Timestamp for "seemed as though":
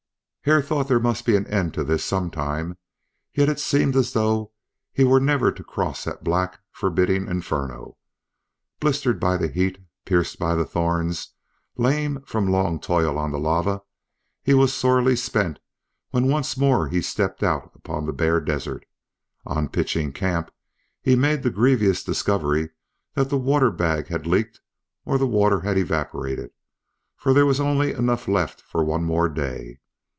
3.59-4.51